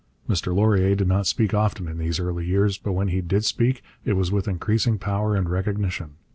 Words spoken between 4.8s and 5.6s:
power and